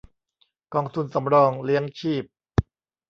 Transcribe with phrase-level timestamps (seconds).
[0.73, 2.23] กองทุนสำรองเลี้ยงชีพ